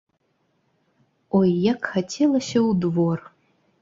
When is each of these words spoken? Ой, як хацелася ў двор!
Ой, 1.39 1.49
як 1.71 1.79
хацелася 1.93 2.59
ў 2.69 2.71
двор! 2.87 3.19